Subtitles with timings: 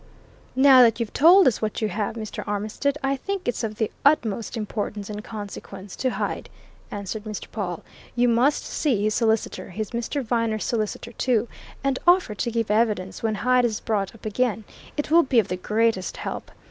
[0.55, 2.43] "Now that you've told us what you have, Mr.
[2.47, 6.49] Armitstead, I think it's of the utmost importance and consequence to Hyde,"
[6.89, 7.45] answered Mr.
[7.51, 7.83] Pawle.
[8.15, 10.23] "You must see his solicitor he's Mr.
[10.23, 11.47] Viner's solicitor too
[11.83, 14.63] and offer to give evidence when Hyde's brought up again;
[14.97, 16.49] it will be of the greatest help.